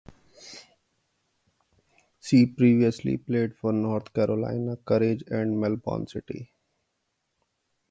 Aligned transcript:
She 2.21 2.47
previously 2.47 3.17
played 3.17 3.55
for 3.55 3.71
North 3.71 4.11
Carolina 4.15 4.75
Courage 4.77 5.23
and 5.27 5.59
Melbourne 5.61 6.07
City. 6.07 6.51